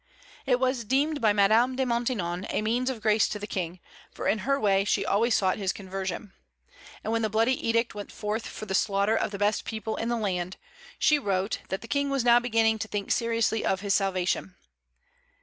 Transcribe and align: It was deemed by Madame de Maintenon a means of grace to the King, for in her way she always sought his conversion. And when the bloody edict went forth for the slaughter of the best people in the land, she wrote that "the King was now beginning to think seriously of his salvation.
It 0.47 0.59
was 0.59 0.83
deemed 0.83 1.21
by 1.21 1.31
Madame 1.31 1.75
de 1.75 1.85
Maintenon 1.85 2.47
a 2.49 2.63
means 2.63 2.89
of 2.89 3.01
grace 3.03 3.27
to 3.27 3.37
the 3.37 3.45
King, 3.45 3.79
for 4.11 4.27
in 4.27 4.39
her 4.39 4.59
way 4.59 4.83
she 4.83 5.05
always 5.05 5.35
sought 5.35 5.57
his 5.59 5.71
conversion. 5.71 6.33
And 7.03 7.13
when 7.13 7.21
the 7.21 7.29
bloody 7.29 7.53
edict 7.67 7.93
went 7.93 8.11
forth 8.11 8.47
for 8.47 8.65
the 8.65 8.73
slaughter 8.73 9.15
of 9.15 9.29
the 9.29 9.37
best 9.37 9.63
people 9.63 9.97
in 9.97 10.09
the 10.09 10.17
land, 10.17 10.57
she 10.97 11.19
wrote 11.19 11.59
that 11.69 11.81
"the 11.81 11.87
King 11.87 12.09
was 12.09 12.25
now 12.25 12.39
beginning 12.39 12.79
to 12.79 12.87
think 12.87 13.11
seriously 13.11 13.63
of 13.63 13.81
his 13.81 13.93
salvation. 13.93 14.55